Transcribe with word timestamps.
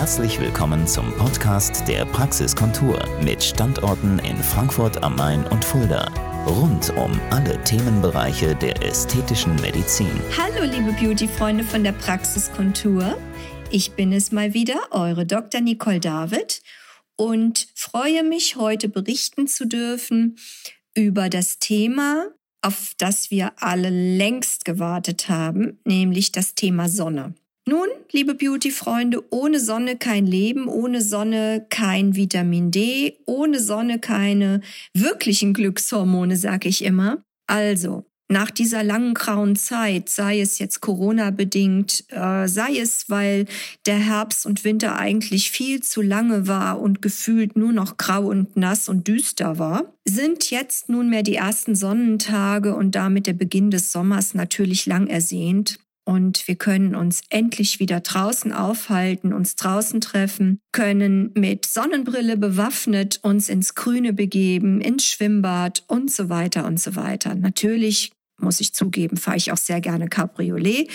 Herzlich 0.00 0.40
willkommen 0.40 0.86
zum 0.86 1.14
Podcast 1.18 1.86
der 1.86 2.06
Praxiskontur 2.06 2.98
mit 3.22 3.44
Standorten 3.44 4.18
in 4.20 4.34
Frankfurt 4.38 5.02
am 5.02 5.14
Main 5.14 5.46
und 5.48 5.62
Fulda. 5.62 6.10
Rund 6.46 6.88
um 6.96 7.20
alle 7.28 7.62
Themenbereiche 7.64 8.56
der 8.56 8.82
ästhetischen 8.82 9.54
Medizin. 9.56 10.08
Hallo 10.38 10.64
liebe 10.64 10.92
Beauty-Freunde 10.92 11.64
von 11.64 11.84
der 11.84 11.92
Praxiskontur. 11.92 13.18
Ich 13.70 13.92
bin 13.92 14.14
es 14.14 14.32
mal 14.32 14.54
wieder, 14.54 14.80
eure 14.90 15.26
Dr. 15.26 15.60
Nicole 15.60 16.00
David 16.00 16.62
und 17.16 17.68
freue 17.74 18.24
mich, 18.24 18.56
heute 18.56 18.88
berichten 18.88 19.48
zu 19.48 19.66
dürfen 19.66 20.38
über 20.94 21.28
das 21.28 21.58
Thema, 21.58 22.24
auf 22.62 22.94
das 22.96 23.30
wir 23.30 23.52
alle 23.56 23.90
längst 23.90 24.64
gewartet 24.64 25.28
haben, 25.28 25.78
nämlich 25.84 26.32
das 26.32 26.54
Thema 26.54 26.88
Sonne. 26.88 27.34
Nun, 27.68 27.88
liebe 28.10 28.34
Beauty-Freunde, 28.34 29.22
ohne 29.30 29.60
Sonne 29.60 29.96
kein 29.96 30.26
Leben, 30.26 30.66
ohne 30.66 31.02
Sonne 31.02 31.66
kein 31.68 32.16
Vitamin 32.16 32.70
D, 32.70 33.18
ohne 33.26 33.60
Sonne 33.60 33.98
keine 33.98 34.62
wirklichen 34.94 35.52
Glückshormone, 35.52 36.36
sag 36.36 36.64
ich 36.64 36.82
immer. 36.82 37.22
Also, 37.46 38.06
nach 38.30 38.50
dieser 38.50 38.82
langen 38.82 39.12
grauen 39.12 39.56
Zeit, 39.56 40.08
sei 40.08 40.40
es 40.40 40.58
jetzt 40.58 40.80
Corona 40.80 41.30
bedingt, 41.30 42.04
äh, 42.08 42.46
sei 42.46 42.78
es, 42.78 43.10
weil 43.10 43.46
der 43.86 43.98
Herbst 43.98 44.46
und 44.46 44.64
Winter 44.64 44.96
eigentlich 44.96 45.50
viel 45.50 45.82
zu 45.82 46.00
lange 46.00 46.46
war 46.46 46.80
und 46.80 47.02
gefühlt 47.02 47.56
nur 47.56 47.72
noch 47.72 47.96
grau 47.96 48.26
und 48.28 48.56
nass 48.56 48.88
und 48.88 49.08
düster 49.08 49.58
war, 49.58 49.94
sind 50.04 50.50
jetzt 50.50 50.88
nunmehr 50.88 51.24
die 51.24 51.34
ersten 51.34 51.74
Sonnentage 51.74 52.74
und 52.74 52.94
damit 52.94 53.26
der 53.26 53.34
Beginn 53.34 53.70
des 53.70 53.92
Sommers 53.92 54.32
natürlich 54.32 54.86
lang 54.86 55.08
ersehnt 55.08 55.78
und 56.10 56.48
wir 56.48 56.56
können 56.56 56.96
uns 56.96 57.22
endlich 57.28 57.78
wieder 57.78 58.00
draußen 58.00 58.52
aufhalten, 58.52 59.32
uns 59.32 59.54
draußen 59.54 60.00
treffen, 60.00 60.58
können 60.72 61.30
mit 61.36 61.66
Sonnenbrille 61.66 62.36
bewaffnet 62.36 63.20
uns 63.22 63.48
ins 63.48 63.76
Grüne 63.76 64.12
begeben, 64.12 64.80
ins 64.80 65.04
Schwimmbad 65.04 65.84
und 65.86 66.10
so 66.10 66.28
weiter 66.28 66.66
und 66.66 66.80
so 66.80 66.96
weiter. 66.96 67.36
Natürlich 67.36 68.10
muss 68.40 68.60
ich 68.60 68.74
zugeben, 68.74 69.18
fahre 69.18 69.36
ich 69.36 69.52
auch 69.52 69.56
sehr 69.56 69.80
gerne 69.80 70.08
Cabriolet, 70.08 70.90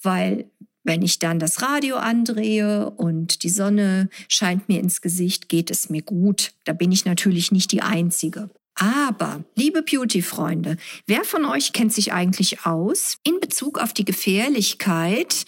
weil 0.00 0.48
wenn 0.84 1.02
ich 1.02 1.18
dann 1.18 1.40
das 1.40 1.60
Radio 1.60 1.96
andrehe 1.96 2.88
und 2.88 3.42
die 3.42 3.50
Sonne 3.50 4.10
scheint 4.28 4.68
mir 4.68 4.78
ins 4.78 5.00
Gesicht, 5.00 5.48
geht 5.48 5.72
es 5.72 5.90
mir 5.90 6.02
gut. 6.02 6.52
Da 6.66 6.72
bin 6.72 6.92
ich 6.92 7.04
natürlich 7.04 7.50
nicht 7.50 7.72
die 7.72 7.82
Einzige. 7.82 8.48
Aber, 8.82 9.44
liebe 9.54 9.82
Beauty-Freunde, 9.82 10.76
wer 11.06 11.22
von 11.22 11.44
euch 11.44 11.72
kennt 11.72 11.92
sich 11.92 12.12
eigentlich 12.12 12.66
aus 12.66 13.18
in 13.22 13.38
Bezug 13.38 13.78
auf 13.78 13.92
die 13.92 14.04
Gefährlichkeit 14.04 15.44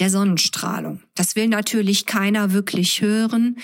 der 0.00 0.10
Sonnenstrahlung? 0.10 1.00
Das 1.14 1.36
will 1.36 1.46
natürlich 1.46 2.06
keiner 2.06 2.52
wirklich 2.52 3.00
hören, 3.00 3.58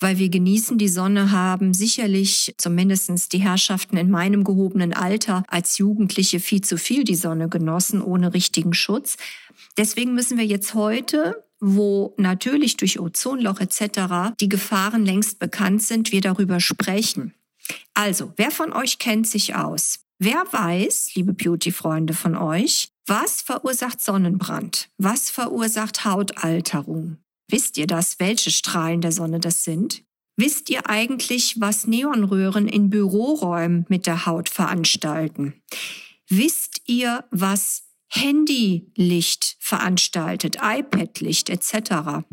weil 0.00 0.16
wir 0.16 0.30
genießen 0.30 0.78
die 0.78 0.88
Sonne 0.88 1.32
haben, 1.32 1.74
sicherlich 1.74 2.54
zumindestens 2.56 3.28
die 3.28 3.42
Herrschaften 3.42 3.98
in 3.98 4.10
meinem 4.10 4.42
gehobenen 4.42 4.94
Alter 4.94 5.42
als 5.48 5.76
Jugendliche 5.76 6.40
viel 6.40 6.62
zu 6.62 6.78
viel 6.78 7.04
die 7.04 7.14
Sonne 7.14 7.50
genossen, 7.50 8.00
ohne 8.00 8.32
richtigen 8.32 8.72
Schutz. 8.72 9.18
Deswegen 9.76 10.14
müssen 10.14 10.38
wir 10.38 10.46
jetzt 10.46 10.72
heute 10.72 11.44
wo 11.64 12.12
natürlich 12.16 12.76
durch 12.76 12.98
Ozonloch 12.98 13.60
etc. 13.60 14.34
die 14.40 14.48
Gefahren 14.48 15.06
längst 15.06 15.38
bekannt 15.38 15.80
sind, 15.80 16.10
wir 16.10 16.20
darüber 16.20 16.58
sprechen. 16.58 17.34
Also, 17.94 18.32
wer 18.36 18.50
von 18.50 18.72
euch 18.72 18.98
kennt 18.98 19.26
sich 19.26 19.54
aus? 19.54 20.00
Wer 20.18 20.44
weiß, 20.50 21.14
liebe 21.14 21.32
Beauty-Freunde 21.32 22.14
von 22.14 22.36
euch, 22.36 22.90
was 23.06 23.42
verursacht 23.42 24.00
Sonnenbrand? 24.00 24.88
Was 24.96 25.30
verursacht 25.30 26.04
Hautalterung? 26.04 27.18
Wisst 27.48 27.76
ihr 27.76 27.86
das, 27.86 28.20
welche 28.20 28.50
Strahlen 28.50 29.00
der 29.00 29.12
Sonne 29.12 29.40
das 29.40 29.64
sind? 29.64 30.04
Wisst 30.36 30.70
ihr 30.70 30.88
eigentlich, 30.88 31.60
was 31.60 31.86
Neonröhren 31.86 32.68
in 32.68 32.88
Büroräumen 32.88 33.84
mit 33.88 34.06
der 34.06 34.24
Haut 34.24 34.48
veranstalten? 34.48 35.60
Wisst 36.28 36.82
ihr, 36.86 37.24
was 37.30 37.84
Handylicht 38.08 39.56
veranstaltet, 39.58 40.56
iPad-Licht 40.62 41.50
etc.? 41.50 42.24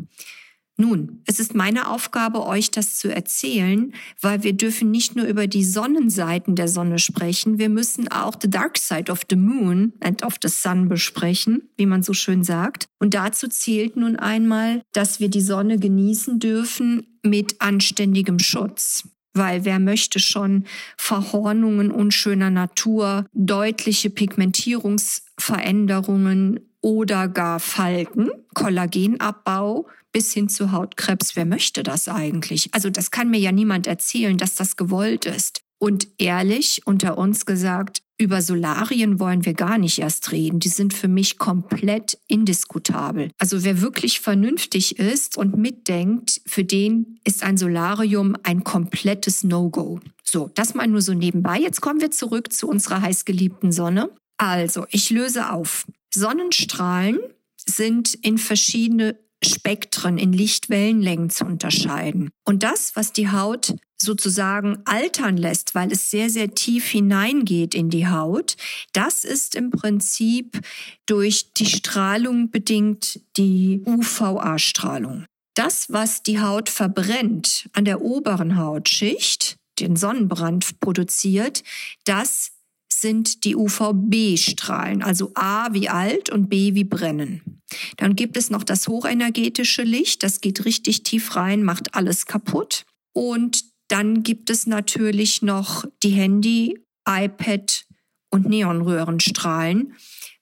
Nun, 0.80 1.20
es 1.26 1.38
ist 1.40 1.54
meine 1.54 1.90
Aufgabe, 1.90 2.46
euch 2.46 2.70
das 2.70 2.96
zu 2.96 3.14
erzählen, 3.14 3.92
weil 4.22 4.42
wir 4.42 4.54
dürfen 4.54 4.90
nicht 4.90 5.14
nur 5.14 5.26
über 5.26 5.46
die 5.46 5.62
Sonnenseiten 5.62 6.56
der 6.56 6.68
Sonne 6.68 6.98
sprechen, 6.98 7.58
wir 7.58 7.68
müssen 7.68 8.08
auch 8.08 8.34
the 8.40 8.48
dark 8.48 8.78
side 8.78 9.12
of 9.12 9.20
the 9.28 9.36
moon 9.36 9.92
and 10.00 10.24
of 10.24 10.36
the 10.42 10.48
sun 10.48 10.88
besprechen, 10.88 11.68
wie 11.76 11.84
man 11.84 12.02
so 12.02 12.14
schön 12.14 12.44
sagt. 12.44 12.86
Und 12.98 13.12
dazu 13.12 13.46
zählt 13.48 13.98
nun 13.98 14.16
einmal, 14.16 14.80
dass 14.92 15.20
wir 15.20 15.28
die 15.28 15.42
Sonne 15.42 15.78
genießen 15.78 16.38
dürfen 16.38 17.18
mit 17.22 17.60
anständigem 17.60 18.38
Schutz. 18.38 19.04
Weil 19.32 19.64
wer 19.64 19.78
möchte 19.78 20.18
schon 20.18 20.64
Verhornungen 20.96 21.90
unschöner 21.90 22.50
Natur, 22.50 23.26
deutliche 23.32 24.10
Pigmentierungsveränderungen 24.10 26.60
oder 26.80 27.28
gar 27.28 27.60
Falten, 27.60 28.30
Kollagenabbau, 28.54 29.86
bis 30.12 30.32
hin 30.32 30.48
zu 30.48 30.72
Hautkrebs. 30.72 31.36
Wer 31.36 31.46
möchte 31.46 31.82
das 31.82 32.08
eigentlich? 32.08 32.68
Also 32.72 32.90
das 32.90 33.10
kann 33.10 33.30
mir 33.30 33.38
ja 33.38 33.52
niemand 33.52 33.86
erzählen, 33.86 34.36
dass 34.36 34.56
das 34.56 34.76
gewollt 34.76 35.26
ist. 35.26 35.62
Und 35.78 36.08
ehrlich, 36.18 36.82
unter 36.84 37.16
uns 37.16 37.46
gesagt, 37.46 38.02
über 38.20 38.42
Solarien 38.42 39.18
wollen 39.18 39.46
wir 39.46 39.54
gar 39.54 39.78
nicht 39.78 39.98
erst 39.98 40.30
reden. 40.30 40.60
Die 40.60 40.68
sind 40.68 40.92
für 40.92 41.08
mich 41.08 41.38
komplett 41.38 42.18
indiskutabel. 42.28 43.30
Also 43.38 43.64
wer 43.64 43.80
wirklich 43.80 44.20
vernünftig 44.20 44.98
ist 44.98 45.38
und 45.38 45.56
mitdenkt, 45.56 46.42
für 46.46 46.62
den 46.62 47.18
ist 47.24 47.42
ein 47.42 47.56
Solarium 47.56 48.36
ein 48.42 48.62
komplettes 48.62 49.42
No-Go. 49.42 50.00
So, 50.22 50.50
das 50.54 50.74
mal 50.74 50.86
nur 50.86 51.00
so 51.00 51.14
nebenbei. 51.14 51.58
Jetzt 51.58 51.80
kommen 51.80 52.00
wir 52.00 52.10
zurück 52.10 52.52
zu 52.52 52.68
unserer 52.68 53.00
heißgeliebten 53.00 53.72
Sonne. 53.72 54.10
Also, 54.36 54.86
ich 54.90 55.10
löse 55.10 55.50
auf. 55.50 55.86
Sonnenstrahlen 56.14 57.18
sind 57.56 58.14
in 58.14 58.38
verschiedene 58.38 59.18
Spektren 59.42 60.18
in 60.18 60.32
Lichtwellenlängen 60.32 61.30
zu 61.30 61.46
unterscheiden. 61.46 62.30
Und 62.44 62.62
das, 62.62 62.94
was 62.94 63.12
die 63.12 63.30
Haut 63.30 63.74
sozusagen 64.02 64.78
altern 64.84 65.36
lässt, 65.36 65.74
weil 65.74 65.92
es 65.92 66.10
sehr, 66.10 66.30
sehr 66.30 66.54
tief 66.54 66.86
hineingeht 66.88 67.74
in 67.74 67.90
die 67.90 68.08
Haut, 68.08 68.56
das 68.92 69.24
ist 69.24 69.54
im 69.54 69.70
Prinzip 69.70 70.60
durch 71.06 71.52
die 71.54 71.66
Strahlung 71.66 72.50
bedingt 72.50 73.20
die 73.36 73.82
UVA-Strahlung. 73.84 75.24
Das, 75.54 75.92
was 75.92 76.22
die 76.22 76.40
Haut 76.40 76.68
verbrennt 76.68 77.68
an 77.72 77.84
der 77.84 78.02
oberen 78.02 78.56
Hautschicht, 78.56 79.56
den 79.80 79.96
Sonnenbrand 79.96 80.80
produziert, 80.80 81.62
das 82.04 82.52
sind 82.92 83.44
die 83.44 83.56
UVB-Strahlen, 83.56 85.02
also 85.02 85.32
A 85.34 85.72
wie 85.72 85.88
alt 85.88 86.30
und 86.30 86.48
B 86.48 86.74
wie 86.74 86.84
brennen. 86.84 87.60
Dann 87.96 88.16
gibt 88.16 88.36
es 88.36 88.50
noch 88.50 88.64
das 88.64 88.88
hochenergetische 88.88 89.82
Licht, 89.82 90.22
das 90.22 90.40
geht 90.40 90.64
richtig 90.64 91.02
tief 91.02 91.36
rein, 91.36 91.62
macht 91.62 91.94
alles 91.94 92.26
kaputt. 92.26 92.84
Und 93.12 93.64
dann 93.90 94.22
gibt 94.22 94.50
es 94.50 94.66
natürlich 94.66 95.42
noch 95.42 95.84
die 96.02 96.10
Handy, 96.10 96.78
iPad 97.08 97.86
und 98.30 98.48
Neonröhrenstrahlen. 98.48 99.94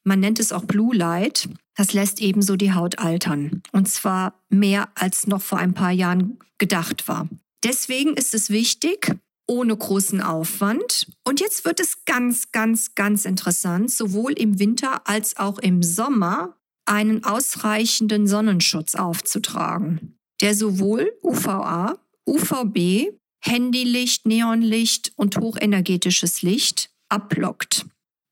Man 0.04 0.20
nennt 0.20 0.38
es 0.38 0.52
auch 0.52 0.64
Blue 0.64 0.94
Light. 0.94 1.48
Das 1.74 1.92
lässt 1.92 2.20
ebenso 2.20 2.56
die 2.56 2.72
Haut 2.74 2.98
altern. 2.98 3.62
Und 3.72 3.88
zwar 3.88 4.42
mehr 4.50 4.88
als 4.94 5.26
noch 5.26 5.40
vor 5.40 5.58
ein 5.58 5.74
paar 5.74 5.92
Jahren 5.92 6.38
gedacht 6.58 7.08
war. 7.08 7.28
Deswegen 7.64 8.14
ist 8.14 8.34
es 8.34 8.50
wichtig, 8.50 9.16
ohne 9.46 9.76
großen 9.76 10.20
Aufwand. 10.20 11.10
Und 11.24 11.40
jetzt 11.40 11.64
wird 11.64 11.80
es 11.80 12.04
ganz, 12.04 12.52
ganz, 12.52 12.94
ganz 12.94 13.24
interessant, 13.24 13.90
sowohl 13.90 14.32
im 14.32 14.58
Winter 14.58 15.08
als 15.08 15.38
auch 15.38 15.58
im 15.58 15.82
Sommer 15.82 16.56
einen 16.84 17.24
ausreichenden 17.24 18.26
Sonnenschutz 18.26 18.94
aufzutragen, 18.94 20.18
der 20.40 20.54
sowohl 20.54 21.12
UVA, 21.22 21.98
UVB, 22.26 23.12
Handylicht, 23.40 24.26
Neonlicht 24.26 25.12
und 25.16 25.36
hochenergetisches 25.38 26.42
Licht 26.42 26.90
abblockt. 27.08 27.86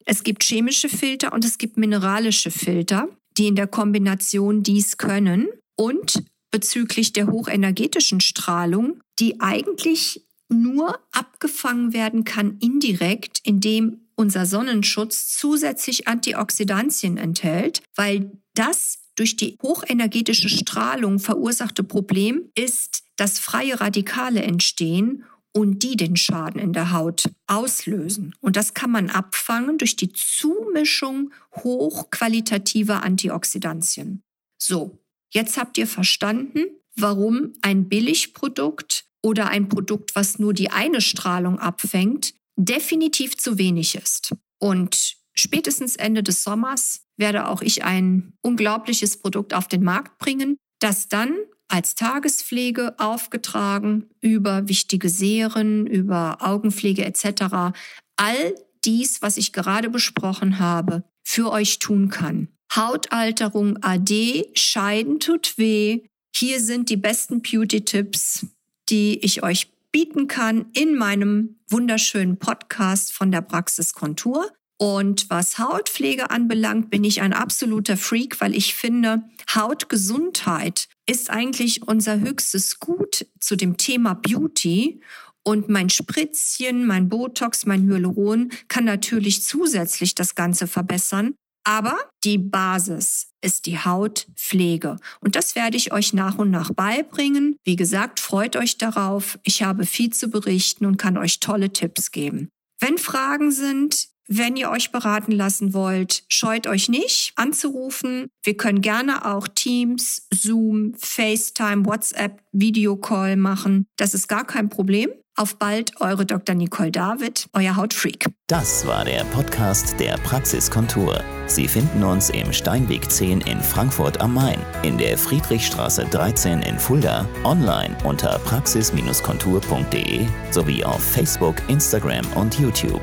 Es 0.04 0.22
gibt 0.22 0.44
chemische 0.44 0.88
Filter 0.88 1.32
und 1.32 1.44
es 1.44 1.58
gibt 1.58 1.76
mineralische 1.76 2.50
Filter, 2.50 3.08
die 3.36 3.48
in 3.48 3.56
der 3.56 3.66
Kombination 3.66 4.62
dies 4.62 4.98
können. 4.98 5.48
Und 5.76 6.22
bezüglich 6.50 7.12
der 7.12 7.26
hochenergetischen 7.26 8.20
Strahlung, 8.20 9.00
die 9.18 9.40
eigentlich 9.40 10.26
nur 10.48 10.98
abgefangen 11.12 11.92
werden 11.92 12.24
kann 12.24 12.58
indirekt, 12.60 13.40
indem 13.42 14.06
unser 14.14 14.46
Sonnenschutz 14.46 15.36
zusätzlich 15.36 16.08
Antioxidantien 16.08 17.18
enthält, 17.18 17.82
weil 17.94 18.30
das 18.54 18.98
durch 19.16 19.36
die 19.36 19.58
hochenergetische 19.62 20.48
Strahlung 20.48 21.18
verursachte 21.18 21.82
Problem 21.82 22.50
ist, 22.54 23.02
dass 23.16 23.38
freie 23.38 23.80
Radikale 23.80 24.42
entstehen 24.42 25.24
und 25.52 25.82
die 25.82 25.96
den 25.96 26.16
Schaden 26.16 26.60
in 26.60 26.74
der 26.74 26.92
Haut 26.92 27.30
auslösen. 27.46 28.34
Und 28.40 28.56
das 28.56 28.74
kann 28.74 28.90
man 28.90 29.08
abfangen 29.08 29.78
durch 29.78 29.96
die 29.96 30.12
Zumischung 30.12 31.32
hochqualitativer 31.56 33.02
Antioxidantien. 33.02 34.22
So, 34.58 34.98
jetzt 35.32 35.56
habt 35.56 35.78
ihr 35.78 35.86
verstanden, 35.86 36.66
warum 36.94 37.54
ein 37.62 37.88
Billigprodukt 37.88 39.06
oder 39.22 39.48
ein 39.48 39.70
Produkt, 39.70 40.14
was 40.14 40.38
nur 40.38 40.52
die 40.52 40.70
eine 40.70 41.00
Strahlung 41.00 41.58
abfängt, 41.58 42.34
definitiv 42.56 43.36
zu 43.38 43.56
wenig 43.56 43.94
ist. 43.94 44.34
Und 44.58 45.16
spätestens 45.46 45.94
Ende 45.94 46.24
des 46.24 46.42
Sommers 46.42 47.02
werde 47.16 47.46
auch 47.46 47.62
ich 47.62 47.84
ein 47.84 48.32
unglaubliches 48.42 49.18
Produkt 49.18 49.54
auf 49.54 49.68
den 49.68 49.84
Markt 49.84 50.18
bringen, 50.18 50.56
das 50.80 51.06
dann 51.06 51.36
als 51.68 51.94
Tagespflege 51.94 52.98
aufgetragen 52.98 54.10
über 54.20 54.68
wichtige 54.68 55.08
Serien, 55.08 55.86
über 55.86 56.38
Augenpflege 56.40 57.04
etc. 57.04 57.76
all 58.16 58.54
dies, 58.84 59.22
was 59.22 59.36
ich 59.36 59.52
gerade 59.52 59.88
besprochen 59.88 60.58
habe, 60.58 61.04
für 61.22 61.52
euch 61.52 61.78
tun 61.78 62.08
kann. 62.08 62.48
Hautalterung 62.74 63.78
AD, 63.82 64.50
Scheiden 64.54 65.20
tut 65.20 65.58
weh. 65.58 66.02
Hier 66.34 66.60
sind 66.60 66.90
die 66.90 66.96
besten 66.96 67.40
Beauty-Tipps, 67.40 68.46
die 68.88 69.18
ich 69.24 69.44
euch 69.44 69.70
bieten 69.92 70.26
kann 70.26 70.66
in 70.72 70.96
meinem 70.96 71.60
wunderschönen 71.68 72.36
Podcast 72.36 73.12
von 73.12 73.30
der 73.30 73.42
Praxis 73.42 73.94
Kontur. 73.94 74.50
Und 74.78 75.30
was 75.30 75.58
Hautpflege 75.58 76.30
anbelangt, 76.30 76.90
bin 76.90 77.02
ich 77.04 77.22
ein 77.22 77.32
absoluter 77.32 77.96
Freak, 77.96 78.40
weil 78.40 78.54
ich 78.54 78.74
finde, 78.74 79.22
Hautgesundheit 79.54 80.88
ist 81.06 81.30
eigentlich 81.30 81.86
unser 81.86 82.20
höchstes 82.20 82.78
Gut 82.78 83.26
zu 83.40 83.56
dem 83.56 83.78
Thema 83.78 84.14
Beauty. 84.14 85.00
Und 85.42 85.68
mein 85.68 85.88
Spritzchen, 85.88 86.86
mein 86.86 87.08
Botox, 87.08 87.64
mein 87.66 87.88
Hyaluron 87.88 88.50
kann 88.68 88.84
natürlich 88.84 89.44
zusätzlich 89.44 90.14
das 90.14 90.34
Ganze 90.34 90.66
verbessern. 90.66 91.34
Aber 91.64 91.96
die 92.22 92.38
Basis 92.38 93.28
ist 93.40 93.66
die 93.66 93.78
Hautpflege. 93.78 94.98
Und 95.20 95.34
das 95.36 95.56
werde 95.56 95.76
ich 95.76 95.92
euch 95.92 96.12
nach 96.12 96.38
und 96.38 96.50
nach 96.50 96.70
beibringen. 96.72 97.56
Wie 97.64 97.76
gesagt, 97.76 98.20
freut 98.20 98.56
euch 98.56 98.78
darauf. 98.78 99.38
Ich 99.42 99.62
habe 99.62 99.86
viel 99.86 100.10
zu 100.10 100.28
berichten 100.28 100.86
und 100.86 100.96
kann 100.96 101.16
euch 101.16 101.40
tolle 101.40 101.72
Tipps 101.72 102.12
geben. 102.12 102.48
Wenn 102.78 102.98
Fragen 102.98 103.50
sind, 103.50 104.08
wenn 104.28 104.56
ihr 104.56 104.70
euch 104.70 104.90
beraten 104.90 105.32
lassen 105.32 105.72
wollt, 105.72 106.24
scheut 106.28 106.66
euch 106.66 106.88
nicht 106.88 107.32
anzurufen. 107.36 108.28
Wir 108.42 108.56
können 108.56 108.80
gerne 108.80 109.24
auch 109.24 109.46
Teams, 109.48 110.26
Zoom, 110.32 110.94
FaceTime, 110.98 111.86
WhatsApp, 111.86 112.40
Videocall 112.52 113.36
machen. 113.36 113.86
Das 113.96 114.14
ist 114.14 114.28
gar 114.28 114.44
kein 114.44 114.68
Problem. 114.68 115.10
Auf 115.38 115.58
bald, 115.58 116.00
eure 116.00 116.24
Dr. 116.24 116.54
Nicole 116.54 116.90
David, 116.90 117.50
euer 117.52 117.76
Hautfreak. 117.76 118.24
Das 118.46 118.86
war 118.86 119.04
der 119.04 119.22
Podcast 119.24 120.00
der 120.00 120.16
Praxiskontur. 120.18 121.22
Sie 121.46 121.68
finden 121.68 122.02
uns 122.02 122.30
im 122.30 122.54
Steinweg 122.54 123.10
10 123.10 123.42
in 123.42 123.60
Frankfurt 123.60 124.18
am 124.22 124.32
Main, 124.32 124.58
in 124.82 124.96
der 124.96 125.18
Friedrichstraße 125.18 126.06
13 126.10 126.62
in 126.62 126.78
Fulda, 126.78 127.28
online 127.44 127.94
unter 128.04 128.38
praxis-kontur.de 128.40 130.26
sowie 130.50 130.82
auf 130.82 131.04
Facebook, 131.04 131.56
Instagram 131.68 132.26
und 132.34 132.58
YouTube. 132.58 133.02